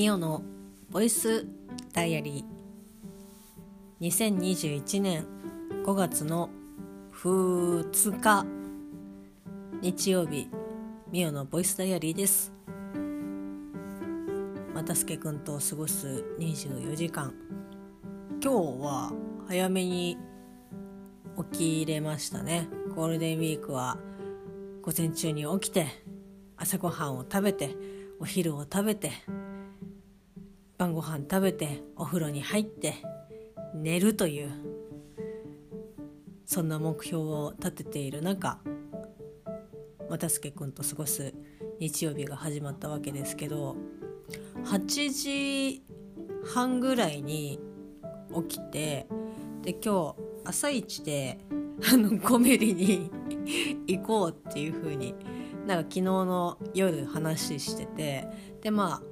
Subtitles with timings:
[0.00, 0.42] ミオの
[0.90, 1.44] ボイス
[1.92, 4.06] ダイアリー。
[4.08, 5.26] 2021年
[5.84, 6.48] 5月の
[7.12, 8.46] 2日。
[9.82, 10.48] 日曜日
[11.12, 12.50] ミオのボイスダイアリーです。
[14.72, 17.34] またすけくんと過ごす24時間。
[18.42, 19.12] 今日は
[19.48, 20.16] 早めに
[21.52, 22.70] 起きれましたね。
[22.96, 23.98] ゴールデンウィークは
[24.80, 25.88] 午前中に起きて
[26.56, 27.76] 朝ごはんを食べて
[28.18, 29.10] お昼を食べて
[30.80, 32.94] 晩ご飯食べてお風呂に入って
[33.74, 34.50] 寝るという
[36.46, 38.60] そんな目標を立てている中
[40.08, 41.34] 又助君と過ごす
[41.80, 43.76] 日曜日が始まったわけですけど
[44.64, 45.82] 8時
[46.54, 47.60] 半ぐらいに
[48.48, 49.06] 起きて
[49.60, 51.40] で今日朝一で
[51.92, 53.10] あのコメリに
[53.86, 55.14] 行こうっていう風に
[55.66, 58.26] なんか昨日の夜話してて
[58.62, 59.09] でまあ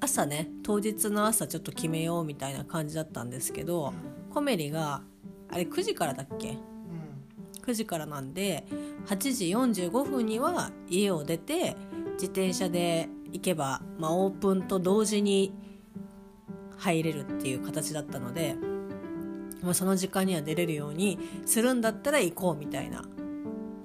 [0.00, 3.88] 朝ね当日の朝ちょっと決めようみたいな感じだったんですけど、
[4.28, 5.02] うん、コメリが
[5.48, 8.64] あれ9時からだっけ、うん、9時からなんで
[9.06, 9.46] 8時
[9.86, 11.76] 45分には家を出て
[12.14, 15.54] 自転車で行けば、まあ、オープンと同時に
[16.78, 18.56] 入れるっていう形だったので、
[19.62, 23.08] まあ、その時間には出れるようにするんだったら行こうみたいな、ま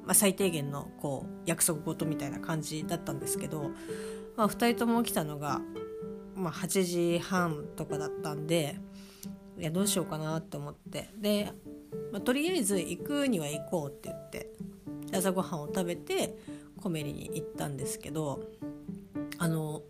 [0.07, 3.71] あ、最低限のこう約束事みたいな感じだったんですけど、
[4.35, 5.61] まあ、2人とも起きたのが
[6.35, 8.77] まあ、8時半とかだったんで
[9.57, 11.09] いやどうしようかなって思って。
[11.19, 11.51] で、
[12.11, 14.49] まあ、とりあえず行くには行こうって言って
[15.13, 16.37] 朝ごはんを食べて
[16.81, 18.41] コメリに行ったんですけど
[19.37, 19.83] あの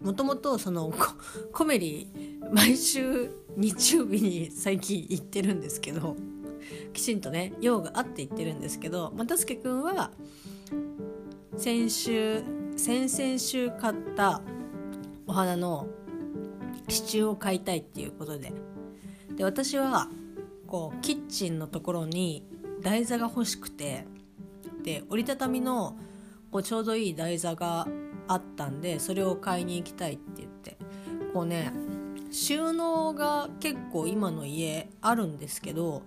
[0.00, 0.92] もともとその
[1.52, 2.08] コメリ
[2.52, 6.16] 毎週日曜日に最近行ってるんですけど
[6.92, 10.10] きちんとね用があって行ってるんですけど又助君は
[11.56, 12.42] 先週
[12.76, 14.42] 先々週買った
[15.26, 15.86] お花の
[16.88, 18.52] 支柱を買いたいっていうことで。
[19.36, 20.08] で私は
[20.66, 22.46] こうキッチンのところに
[22.82, 24.06] 台座が欲しくて。
[24.82, 25.96] で折りたたみの
[26.50, 27.86] こうちょうどいい台座が
[28.26, 30.76] あったんでそれを買いに行きたいって言って。
[31.32, 31.72] こうね
[32.30, 36.02] 収納が結構今の家あるんですけど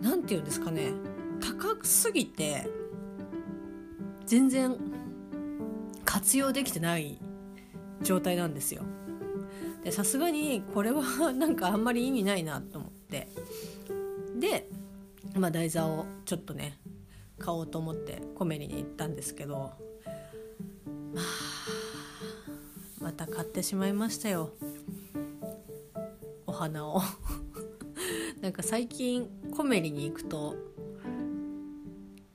[0.00, 0.92] 何て言うんですかね。
[1.40, 2.68] 高すぎて
[4.26, 4.76] 全然
[6.04, 7.18] 活用できてない
[8.02, 8.82] 状態なんですよ。
[9.84, 11.02] でさすがにこれは
[11.34, 13.28] なんかあんまり意味ないなと思って。
[14.38, 14.68] で
[15.34, 16.78] まあ台座をちょっとね
[17.38, 19.72] 買おうと思ってコメリに行ったんですけど
[21.14, 21.24] まあ
[23.00, 24.50] また買ってしまいましたよ。
[26.46, 27.00] お花を。
[28.40, 30.56] なんか最近コメリに行くと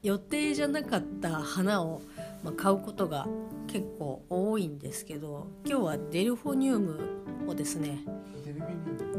[0.01, 2.01] 予定じゃなかった花を
[2.47, 3.27] まあ、買うことが
[3.67, 6.97] 結構多いんですけど今日はデルフォニウム
[7.45, 7.99] をですね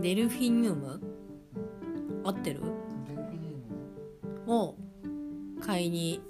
[0.00, 0.98] デルフィニウム？
[2.24, 2.62] 合ってる？
[4.46, 4.76] を
[5.60, 6.22] 買いに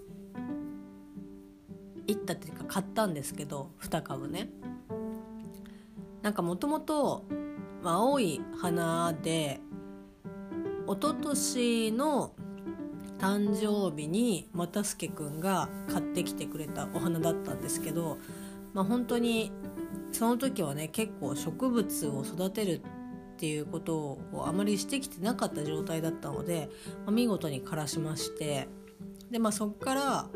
[2.08, 4.50] 行ったっていうか買ったんですけど2株ね。
[6.22, 7.26] なんかもともと
[7.84, 9.60] 青い花で
[10.88, 12.32] 一昨年の
[13.18, 18.18] 誕生日に又助くんが買ってきてくれたお花だったんですけど、
[18.74, 19.52] まあ、本当に
[20.12, 22.80] その時はね結構植物を育てるっ
[23.38, 26.68] ていうことをあまりしてきてなかった状態だったので、
[27.04, 28.68] まあ、見事に枯らしまして
[29.30, 30.26] で、まあ、そっから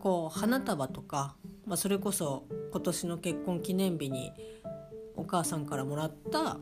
[0.00, 4.32] こう花束とか、まあ、それこそ今年の結婚記念日に
[5.14, 6.58] お母さんからもらった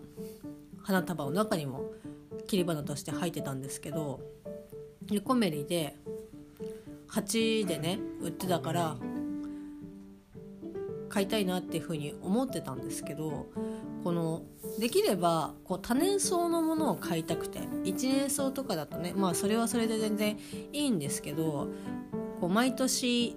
[0.83, 1.93] 花束の中にも
[2.47, 4.21] 切り花として入ってたんですけど
[5.11, 5.97] でコメリで
[7.11, 8.97] 8でね売ってたから
[11.09, 13.47] 買いたいなっていうふうに思ってたんですけど
[14.05, 14.43] この
[14.79, 20.39] できればこう多年草のものを買いたくて一年草とかだとねまあそれはそれで全然
[20.73, 21.69] いいんですけど
[22.41, 23.37] こう毎年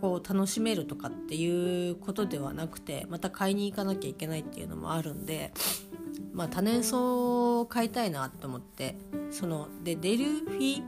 [0.00, 5.52] こう楽しめるとかっていうことではなくてまた買いに行かなきゃいけないっていうのもあるんで
[6.32, 8.96] まあ多年草を買いたいなと思って
[9.30, 10.82] そのでデルフィ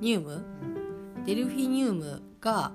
[0.00, 0.44] ニウム？
[1.26, 2.72] デルフィニウムが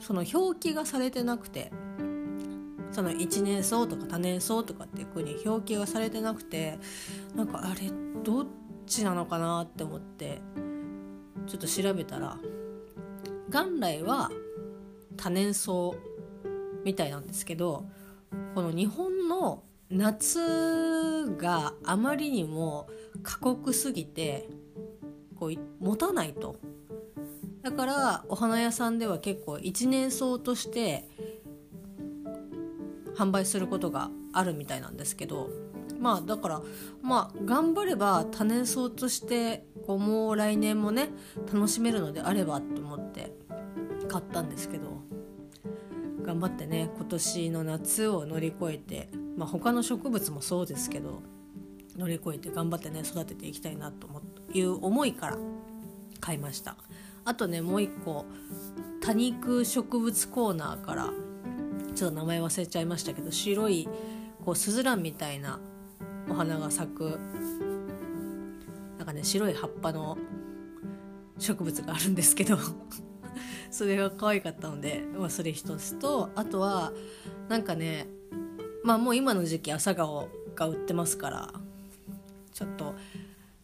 [0.00, 1.70] その表記がされてなくて
[2.90, 6.78] その一年草とか多年草とかっていうふうに表記がされてなくて
[7.34, 7.90] なんかあれ
[8.24, 8.46] どっ
[8.86, 10.40] ちなのかなって思って
[11.46, 12.36] ちょっと調べたら
[13.50, 14.30] 元来は
[15.16, 15.72] 多年草
[16.84, 17.86] みたいなんですけど
[18.54, 22.88] この日本の夏があまりにも
[23.22, 24.48] 過酷すぎて
[25.40, 26.56] こう持たないと。
[27.62, 31.08] だからお花屋さんでは結構一年草として
[33.16, 35.48] 販売することがあるみたいなんですけど。
[35.98, 36.62] まあだから
[37.02, 41.10] まあ頑張れば多年草としてこうもう来年もね
[41.52, 43.34] 楽しめるのであればと思って
[44.08, 45.00] 買ったんですけど。
[46.22, 51.22] 頑張ってね今年の夏を乗り越えて、まあ、他の植物もそうですけど。
[52.00, 54.08] 乗り越えて頑張ってね育てていきたいなと
[54.54, 55.38] いう思いから
[56.18, 56.76] 買いました。
[57.26, 58.24] あとねもう一個
[59.02, 61.10] 多肉植物コーナーから
[61.94, 63.88] ちょっと名前忘れちゃいましたけど白い
[64.44, 65.60] こうスズランみたいな
[66.30, 67.20] お花が咲く
[68.96, 70.16] なんかね白い葉っぱの
[71.38, 72.56] 植物があるんですけど
[73.70, 76.92] それが可愛かったので、まあ、それ一つとあとは
[77.48, 78.08] なんかね
[78.82, 81.52] まあもう今の時期朝顔が売ってますから
[82.60, 82.94] ちょっと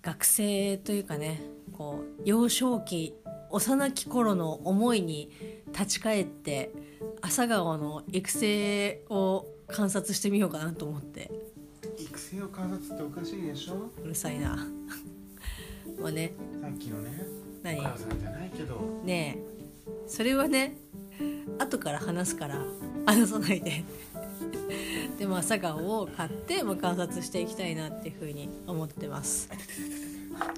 [0.01, 1.43] 学生というかね
[1.77, 3.15] こう幼少期
[3.51, 5.31] 幼き頃の思いに
[5.67, 6.73] 立ち返って
[7.21, 11.31] 朝顔の育成を観察してみようかなと思って。
[11.99, 13.91] 育成を観察っておかしいでしょ？
[14.03, 14.67] うるさいな。
[16.01, 16.33] まあね。
[16.63, 17.27] さっきのね
[17.63, 17.81] 何？
[17.81, 18.81] お母さんじゃないけど。
[19.05, 20.09] ねえ。
[20.09, 20.79] それはね
[21.59, 22.65] 後から話すから
[23.05, 23.85] 話さないで
[25.19, 29.49] でも朝顔を買って、まあ、観察していきたいなっていうふうに思ってます。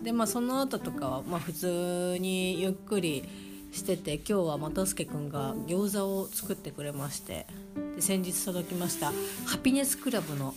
[0.03, 3.29] でまあその後とかは、まあ、普通にゆっくり
[3.73, 7.47] してて今日は又助君が餃子を作ってくれまして
[7.95, 9.13] で先日届きました
[9.47, 10.55] ハピネスクラブの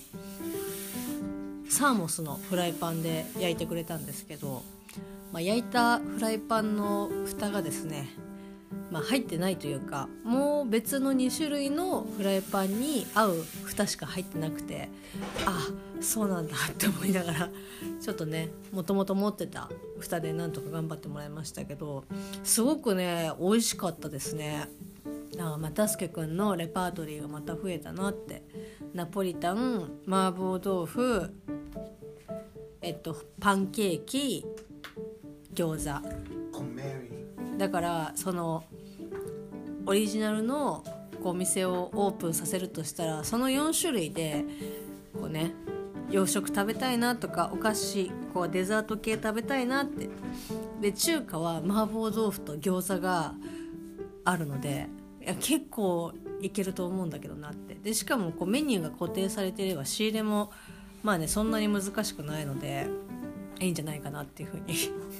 [1.70, 4.64] サーモスのフライパンで焼いてくれたんですけど、
[5.32, 8.10] まあ、焼いたフライパンの蓋がですね
[8.92, 14.90] まあ、入ってないというかもう別の2種類のフライパンに合う蓋しか入ってなくて
[15.46, 15.68] あ
[16.02, 17.50] そうなんだって思いながら
[18.02, 22.04] ちょっとねもともと持ってた蓋でなんとか頑張ってもらいましたけど
[22.44, 24.68] すごくね美味しかったですね。
[25.40, 28.44] あ又助君のレパートリーがまた増えたなって。
[28.94, 31.34] ナポリタン麻婆豆腐
[32.82, 34.46] えっとパンケーキ
[35.54, 36.32] 餃子。
[37.58, 38.64] だからその
[39.86, 40.83] オリジナルの
[41.24, 44.45] こうお店をオープンさせるとしたらその4種類で
[45.13, 45.54] こうね
[46.10, 50.10] 洋食食べたいなとかお菓子こうデザート系食べたいなって。
[50.81, 53.36] で中華は麻婆豆腐と餃子が
[54.25, 54.88] あるので
[55.22, 56.12] いや結構
[56.42, 57.75] いけると思うんだけどなって。
[57.75, 60.51] でしかもこうメニューが固定されていれば仕入れも
[61.04, 62.88] まあねそんなに難しくないので
[63.60, 64.74] いいんじゃないかなっていうふうに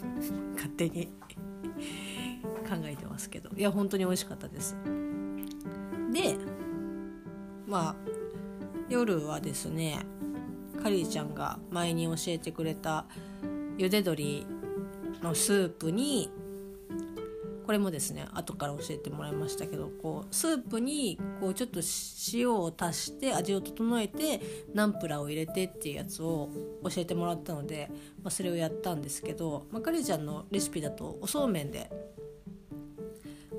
[0.55, 1.09] 勝手に
[2.71, 3.50] 考えてますけど。
[3.57, 4.77] いや本当に美味しかったです。
[6.13, 6.38] で
[7.68, 7.95] まあ
[8.89, 10.00] 夜はですね
[10.81, 13.06] カリーちゃんが前に教えてくれた
[13.77, 14.45] 茹で鶏
[15.21, 16.29] のスープに
[17.65, 21.79] これもですね後から教えてもらいましたけどこうスープにこうちょっと
[22.33, 24.41] 塩を足して味を整えて
[24.74, 26.50] ナンプラーを入れてっていうやつを
[26.83, 27.89] 教えてもらったので、
[28.24, 31.89] まあ、それをやったんですけど、まあ、カリーちゃんのレシピだとおそうめんで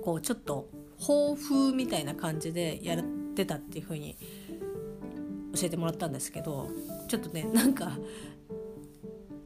[0.02, 0.68] こうちょっと
[0.98, 3.02] 抱負みたいな感じでやっ
[3.34, 4.16] てたっていう風に
[5.54, 6.68] 教えてもらったんですけど
[7.08, 7.92] ちょっとねなんか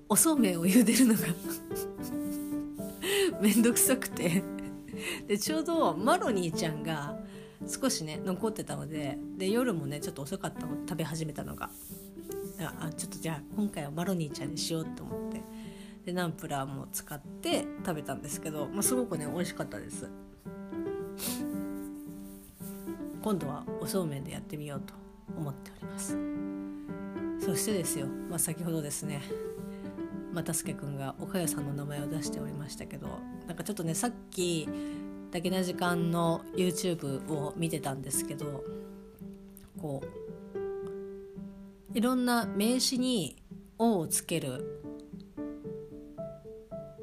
[0.08, 1.20] おそうめんを茹でるのが
[3.40, 4.42] めんどくさくて。
[5.26, 7.18] でちょうどマロニーちゃんが
[7.66, 11.70] 少しね残ってたのでで夜もねちょっと遅かったの食べ始めたのが。
[12.58, 15.42] あちょっとじゃあ今回はマロニーちゃんにしようと思って。
[16.06, 20.08] でナンプラーも使って食べたんですけど、まあ、すごくね美味しかったです。
[23.22, 24.94] 今度はおそうめんでやってみようと
[25.36, 26.16] 思っております。
[27.40, 29.22] そしてですよ、まあ、先ほどですね
[30.32, 33.06] 又助君が岡谷さんの名前を出しておりましたけど
[33.46, 34.68] なんかちょっとねさっき
[35.30, 38.64] だけな時間の YouTube を見てたんですけど
[39.80, 43.36] こういろんな名詞に
[43.78, 44.82] 「お」をつける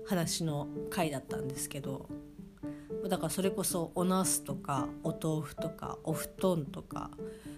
[0.05, 2.07] 話の回だったんですけど
[3.09, 7.11] だからそれこそおなすとかお豆腐とかお布団とか、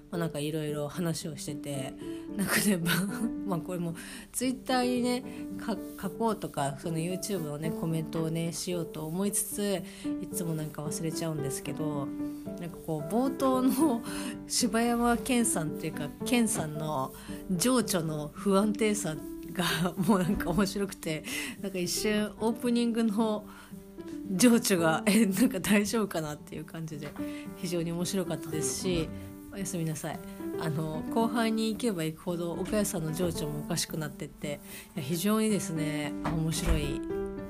[0.10, 1.94] まあ、なんかいろいろ話をしてて
[2.36, 2.78] なんかね
[3.46, 3.96] まあこれも
[4.32, 5.24] ツイッターにね
[6.02, 9.84] 書こうとかその YouTube のねコメントをねしようと思いつつ
[10.22, 12.08] いつもなんか忘れちゃうんですけど
[12.60, 14.02] なんかこう冒頭の
[14.48, 17.14] 柴山健さんっていうか健さんの
[17.52, 19.16] 情緒の不安定さ
[19.54, 21.24] がもうなんか面白くて
[21.62, 23.46] なんか一瞬オープニングの
[24.32, 27.10] 情緒が えなんか大丈夫かなっていう感じで
[27.58, 29.10] 非常に面白かったですし
[29.54, 30.20] おやすみなさい。
[30.60, 34.62] あの後半に行けば行くほど岡谷さんの情緒もおかしくなってって
[34.96, 37.02] 非常にですね面白い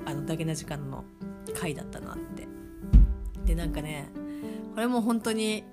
[0.05, 1.05] あのだけな時間の
[1.53, 2.47] 回だったなって。
[3.45, 4.09] でなんかね
[4.73, 5.63] これも本当に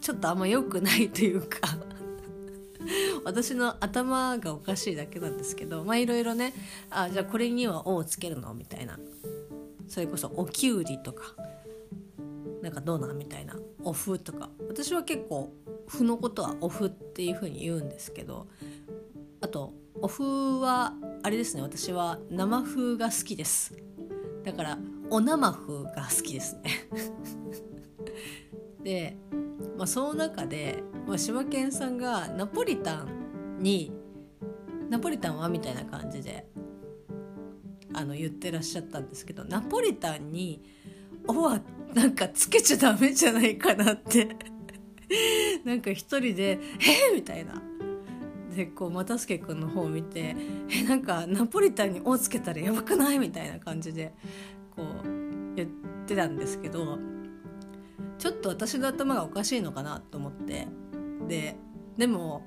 [0.00, 1.60] ちょっとあんま良くないというか
[3.24, 6.52] 私の頭がおかしいだけなんですけどまあいろいろね
[6.90, 8.98] あじゃあこれには「お」をつけるのみたいな。
[9.86, 11.34] それこそ「おきゅうり」とか。
[12.62, 14.48] なんかどうなんみたいな「おふ」とか。
[14.68, 15.52] 私は結構
[15.86, 18.46] 「ふ」のことは「おふ」っていうふうに言うんですけど
[19.42, 20.22] あと「おふ」
[20.60, 21.62] はあれですね。
[21.62, 23.74] 私は生風が好きです。
[24.44, 24.78] だから
[25.10, 26.88] お生風が好きですね。
[28.82, 29.16] で、
[29.76, 33.92] まあ、その中で、まあ、柴犬さんがナポリタンに
[34.88, 36.46] 「ナポリタンは?」みたいな感じで
[37.92, 40.62] あの言ってらっしゃったんですけどナポリタンに
[41.26, 41.60] 「おは
[41.94, 44.36] なんかつけちゃダメじゃないかなって
[45.64, 46.58] なんか一人で
[47.10, 47.62] 「えみたいな。
[48.54, 50.36] でこう又助君の方を見て
[50.70, 54.12] 「えなんかナポリタンに「お」つけたらやばくない?」みたいな感じで
[54.76, 55.68] こう言っ
[56.06, 56.96] てたんですけど
[58.18, 60.68] ちょっと私の頭がおかしいのかなと思って。
[61.28, 61.56] で
[61.96, 62.42] でも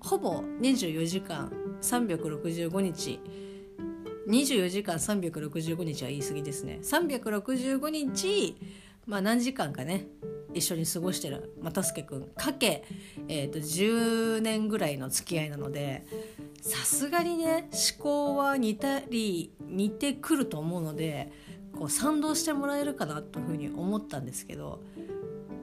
[0.00, 3.20] ほぼ24時間365日。
[4.28, 6.78] 24時間365日は言い過ぎですね。
[6.82, 8.56] 365日
[9.06, 10.06] まあ何時間かね
[10.54, 11.54] 一緒に過ごしてる。
[11.60, 12.28] 又助君。
[12.36, 12.84] かけ、
[13.28, 16.06] えー、と10年ぐらいの付き合いなので
[16.60, 21.30] さすがにね思考は似たり似てくると思うので
[21.78, 24.80] こう賛同してもらえるかなというふうに思ったんですけど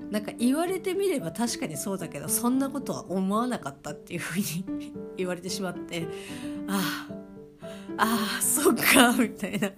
[0.10, 6.08] なんか言われてみれば確かにそうだけどそんなことは思わなかったっていうふうに 言われてしまって
[6.68, 7.08] あ
[7.98, 9.72] あああそっかみたいな。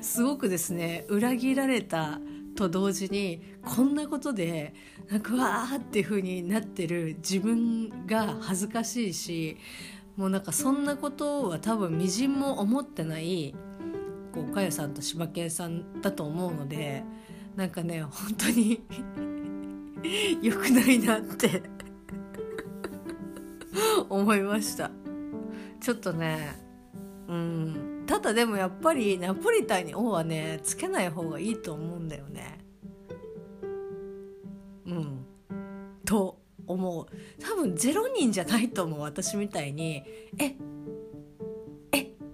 [0.00, 2.20] すごくですね裏切られた
[2.54, 4.74] と同時にこんなことで
[5.10, 9.56] なんかわーっていう風になってる自分が恥ずかしいし
[10.16, 13.54] もうなんかそんなことは多分みじんも思ってない
[14.38, 17.02] こうかよさんと柴犬さんだと思うので
[17.56, 18.80] なんかね本当に
[20.40, 21.62] 良くないなって
[24.08, 24.90] 思いました。
[25.80, 26.56] ちょっとね
[27.26, 28.04] うん。
[28.06, 32.58] ただでもやっぱりナポリタンに「お」はねつけない方がいいと思うんだよね。
[34.86, 35.26] うん。
[36.04, 37.06] と思う。
[37.42, 40.04] 多分0人じゃないと思う私みたいに
[40.38, 40.56] 「ええ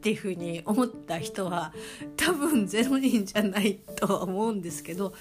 [0.04, 1.72] っていうふうに思った人は
[2.18, 5.14] 多分0人じゃないとは思うんですけど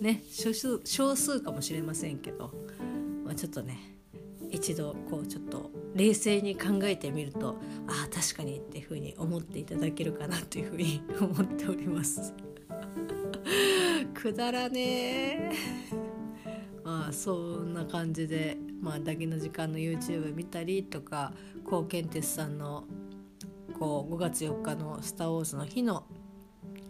[0.00, 2.50] ね少数少数かもしれませんけど、
[3.22, 3.78] まあ、ちょっとね
[4.50, 12.32] 一度こうちょっと冷静に考えてみるとああ確かにっていうふうに思っていただけるかなというふうに思っております。
[14.14, 15.52] くだらね
[16.82, 22.86] まあそんな感じで「まあ、ダゲの時間」の YouTube 見たりとかコウケンテスさんの
[23.80, 26.04] こう5月4日の「スター・ウォーズ」の日の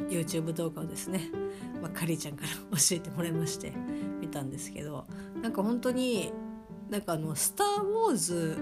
[0.09, 1.31] YouTube 動画をですね、
[1.81, 3.73] まあ、カリーちゃんから教えてもらいまして
[4.21, 5.07] 見たんですけど
[5.41, 6.33] なんか本当に
[6.91, 8.59] なんかあの「スター・ウォーズ」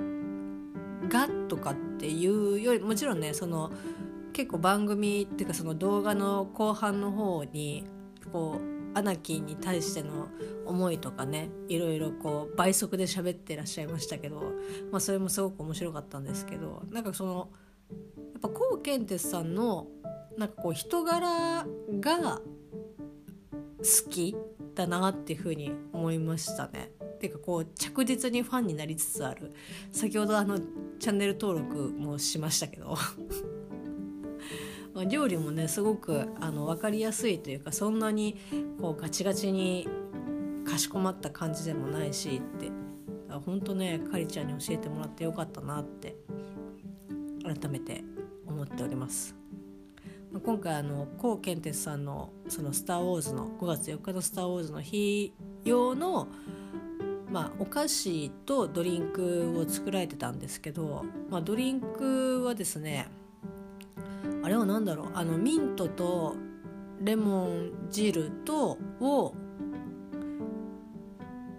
[1.08, 3.72] がとかっていうよりもちろんねその
[4.34, 7.86] 結構番組っていうかその動画の後半の方に
[8.30, 10.28] こうアナキンに対しての
[10.66, 14.52] 思いとかねいろいろこう倍速で喋ってらっしゃいましたけど、
[14.90, 17.48] まあ、それもすごく面白かったんですけどなんかその
[18.38, 19.88] っぱコウケンテスさんの
[20.36, 21.66] なんかこう人柄
[22.00, 22.40] が
[23.78, 24.36] 好き
[24.74, 26.92] だなっていうふうに思いましたね。
[27.02, 29.52] っていうかこう着実にファンになりつつある。
[29.90, 30.58] 先ほどあの
[31.00, 32.96] チャンネル登録もしましたけど。
[34.94, 38.36] ま料理もねすごくあの分かりやすいというかそんなに
[38.80, 39.86] こうガチガチに
[40.64, 42.70] かしこまった感じでもないしって。
[43.44, 46.16] 本当ねかりちゃんに教えてもらってよかったなって
[47.44, 48.02] 改めて
[48.48, 49.34] 思っております。
[50.44, 55.32] 今回あのコウケンテスさんのその「スター・ウォーズ」の5月4日の「スター・ウォーズ」の日
[55.64, 56.28] 用の
[57.30, 63.08] まあ、お菓子とドリンクを作られてたんですけど、まあ、ドリンクはですね
[64.42, 66.36] あれは何だろうあのミントと
[67.02, 69.34] レモン汁とを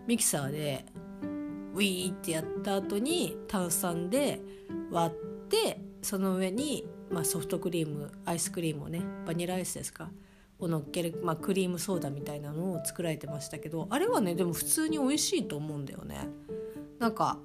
[0.08, 0.86] ミキサーで
[1.80, 4.42] ウィーってやった後に炭酸で
[4.92, 10.10] 割ってその上に、まあ、ソフトクリームアイスクリームをねバニラアイスですか
[10.60, 16.28] を乗っける、まあ、クリームソーダみたいなのを作られてましたけどあれはねでも普通に美味しいと思うんだよね。
[17.00, 17.40] なんか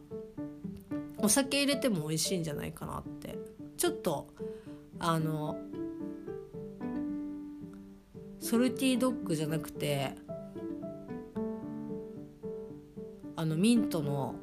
[1.19, 3.39] お酒入れても美味しいんじゃないかなって。
[3.77, 4.29] ちょっと
[4.99, 5.59] あの
[8.41, 10.17] ソルティドッグじゃなくて
[13.37, 14.35] あのミントの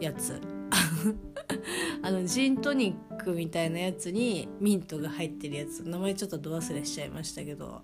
[0.00, 0.40] やつ。
[2.02, 5.80] あのジントニックみたいなやつにミントが入ってるやつ。
[5.80, 7.82] 名前ちょっとど忘れしちゃいましたけど。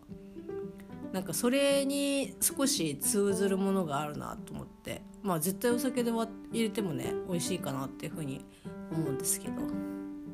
[1.13, 5.03] なんかそれに少し通ずるものがあるなと思って。
[5.23, 8.45] まあ絶対お酒で入れてもね美味しいかなっていうふうに
[8.93, 9.55] 思うんですけど。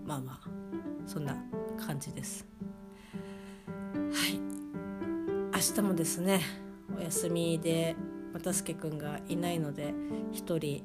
[0.06, 0.40] まあまあ
[1.06, 1.36] そんな
[1.78, 2.46] 感じです。
[3.94, 4.40] はい。
[5.52, 6.40] 明日もですね
[7.00, 7.96] お休みで
[8.34, 9.94] 又助くんがいないので
[10.32, 10.84] 一人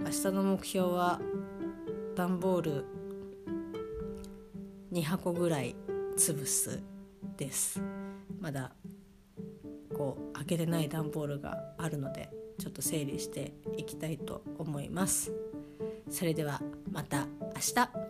[0.00, 1.20] 明日の目標は
[2.16, 2.84] 段ボール
[4.90, 5.76] 2箱ぐらい
[6.16, 6.82] 潰す
[7.36, 7.80] です。
[8.40, 8.72] まだ
[9.94, 15.30] こう開けてない段ボールがあるのでちょっと整理していきたいと思います。
[16.08, 18.07] それではまた明日。